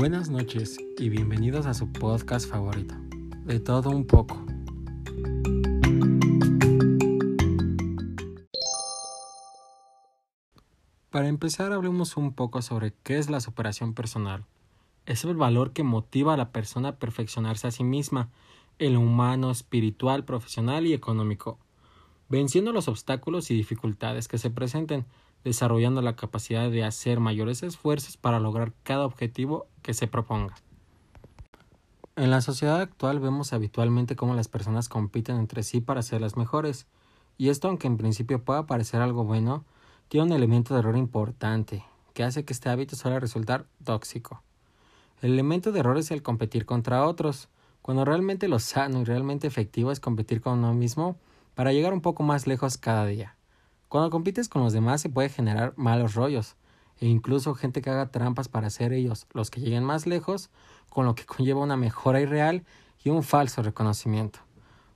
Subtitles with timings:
[0.00, 2.94] Buenas noches y bienvenidos a su podcast favorito,
[3.44, 4.42] de todo un poco.
[11.10, 14.46] Para empezar hablemos un poco sobre qué es la superación personal.
[15.04, 18.30] Es el valor que motiva a la persona a perfeccionarse a sí misma,
[18.78, 21.58] en lo humano, espiritual, profesional y económico,
[22.30, 25.04] venciendo los obstáculos y dificultades que se presenten,
[25.44, 30.54] desarrollando la capacidad de hacer mayores esfuerzos para lograr cada objetivo que se proponga.
[32.16, 36.36] En la sociedad actual vemos habitualmente cómo las personas compiten entre sí para ser las
[36.36, 36.86] mejores,
[37.38, 39.64] y esto aunque en principio pueda parecer algo bueno,
[40.08, 44.42] tiene un elemento de error importante, que hace que este hábito suele resultar tóxico.
[45.22, 47.48] El elemento de error es el competir contra otros,
[47.80, 51.16] cuando realmente lo sano y realmente efectivo es competir con uno mismo
[51.54, 53.36] para llegar un poco más lejos cada día.
[53.90, 56.54] Cuando compites con los demás se puede generar malos rollos
[57.00, 60.48] e incluso gente que haga trampas para ser ellos los que lleguen más lejos,
[60.90, 62.64] con lo que conlleva una mejora irreal
[63.02, 64.38] y un falso reconocimiento.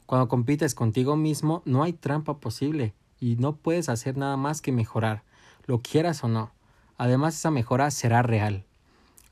[0.06, 4.70] Cuando compites contigo mismo no hay trampa posible y no puedes hacer nada más que
[4.70, 5.24] mejorar,
[5.66, 6.52] lo quieras o no.
[6.96, 8.64] Además esa mejora será real.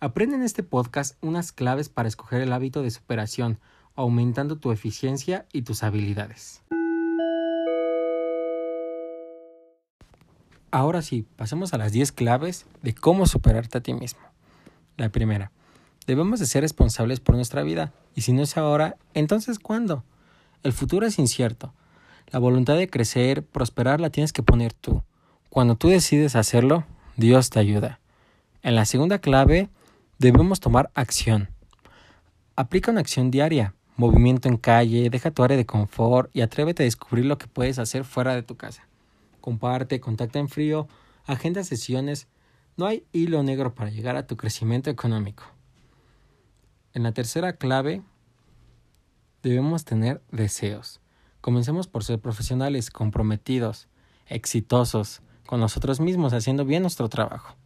[0.00, 3.60] Aprende en este podcast unas claves para escoger el hábito de superación,
[3.94, 6.61] aumentando tu eficiencia y tus habilidades.
[10.74, 14.22] Ahora sí, pasemos a las 10 claves de cómo superarte a ti mismo.
[14.96, 15.52] La primera,
[16.06, 20.02] debemos de ser responsables por nuestra vida, y si no es ahora, entonces ¿cuándo?
[20.62, 21.74] El futuro es incierto.
[22.30, 25.02] La voluntad de crecer, prosperar la tienes que poner tú.
[25.50, 26.86] Cuando tú decides hacerlo,
[27.18, 28.00] Dios te ayuda.
[28.62, 29.68] En la segunda clave,
[30.18, 31.50] debemos tomar acción.
[32.56, 36.84] Aplica una acción diaria, movimiento en calle, deja tu área de confort y atrévete a
[36.84, 38.86] descubrir lo que puedes hacer fuera de tu casa
[39.42, 40.88] comparte, contacta en frío,
[41.26, 42.28] agenda sesiones.
[42.78, 45.44] No hay hilo negro para llegar a tu crecimiento económico.
[46.94, 48.02] En la tercera clave,
[49.42, 51.00] debemos tener deseos.
[51.42, 53.88] Comencemos por ser profesionales, comprometidos,
[54.26, 57.56] exitosos con nosotros mismos, haciendo bien nuestro trabajo.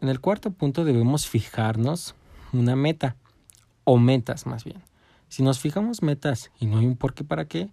[0.00, 2.14] En el cuarto punto debemos fijarnos
[2.52, 3.16] una meta,
[3.84, 4.82] o metas más bien.
[5.28, 7.70] Si nos fijamos metas y no hay un por qué para qué,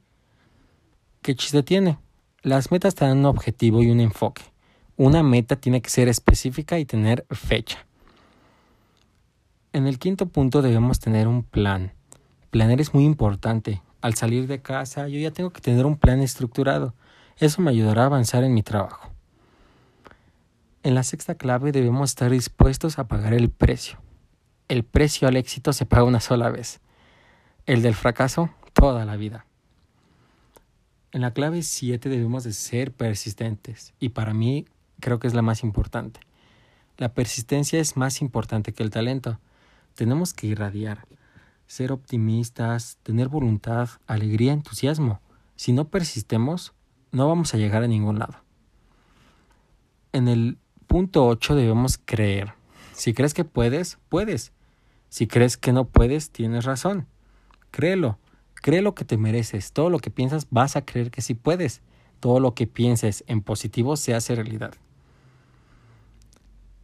[1.21, 1.99] ¿qué chiste tiene?
[2.43, 4.41] Las metas te dan un objetivo y un enfoque.
[4.97, 7.85] Una meta tiene que ser específica y tener fecha.
[9.73, 11.93] En el quinto punto debemos tener un plan.
[12.49, 13.83] Planear es muy importante.
[14.01, 16.95] Al salir de casa yo ya tengo que tener un plan estructurado.
[17.37, 19.11] Eso me ayudará a avanzar en mi trabajo.
[20.81, 23.99] En la sexta clave debemos estar dispuestos a pagar el precio.
[24.67, 26.81] El precio al éxito se paga una sola vez.
[27.67, 29.45] El del fracaso toda la vida.
[31.13, 34.65] En la clave 7 debemos de ser persistentes y para mí
[35.01, 36.21] creo que es la más importante.
[36.97, 39.39] La persistencia es más importante que el talento.
[39.95, 41.07] Tenemos que irradiar,
[41.67, 45.19] ser optimistas, tener voluntad, alegría, entusiasmo.
[45.57, 46.73] Si no persistemos,
[47.11, 48.35] no vamos a llegar a ningún lado.
[50.13, 50.57] En el
[50.87, 52.53] punto 8 debemos creer.
[52.93, 54.53] Si crees que puedes, puedes.
[55.09, 57.07] Si crees que no puedes, tienes razón.
[57.69, 58.17] Créelo.
[58.61, 61.81] Cree lo que te mereces, todo lo que piensas vas a creer que sí puedes,
[62.19, 64.73] todo lo que pienses en positivo se hace realidad.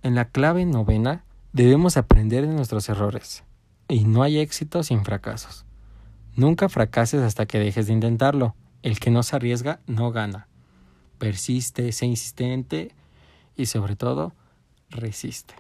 [0.02, 1.24] En la clave novena
[1.54, 3.44] debemos aprender de nuestros errores,
[3.88, 5.66] y no hay éxito sin fracasos.
[6.36, 10.48] Nunca fracases hasta que dejes de intentarlo, el que no se arriesga no gana.
[11.20, 12.92] Persiste, sé insistente
[13.56, 14.34] y sobre todo,
[14.90, 15.56] resiste.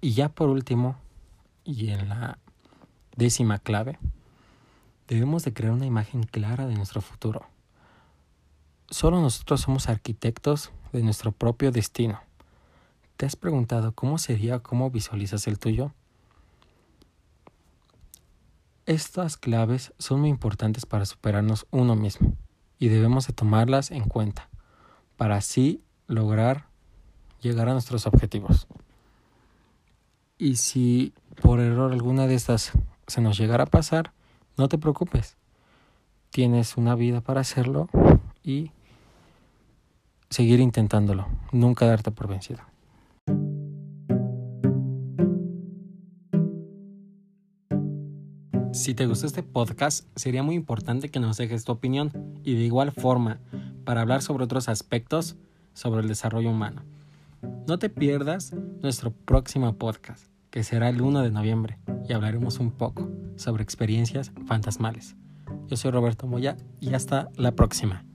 [0.00, 0.96] Y ya por último,
[1.64, 2.38] y en la
[3.18, 3.98] Décima clave.
[5.08, 7.48] Debemos de crear una imagen clara de nuestro futuro.
[8.90, 12.20] Solo nosotros somos arquitectos de nuestro propio destino.
[13.16, 15.92] ¿Te has preguntado cómo sería, cómo visualizas el tuyo?
[18.86, 22.36] Estas claves son muy importantes para superarnos uno mismo
[22.78, 24.48] y debemos de tomarlas en cuenta
[25.16, 26.68] para así lograr
[27.40, 28.68] llegar a nuestros objetivos.
[30.38, 32.74] Y si por error alguna de estas
[33.08, 34.12] se nos llegará a pasar,
[34.56, 35.36] no te preocupes.
[36.30, 37.88] Tienes una vida para hacerlo
[38.44, 38.70] y
[40.30, 41.26] seguir intentándolo.
[41.52, 42.60] Nunca darte por vencido.
[48.72, 52.12] Si te gustó este podcast, sería muy importante que nos dejes tu opinión
[52.44, 53.40] y de igual forma
[53.84, 55.36] para hablar sobre otros aspectos
[55.72, 56.82] sobre el desarrollo humano.
[57.66, 61.78] No te pierdas nuestro próximo podcast, que será el 1 de noviembre
[62.08, 65.16] y hablaremos un poco sobre experiencias fantasmales.
[65.66, 68.07] Yo soy Roberto Moya y hasta la próxima.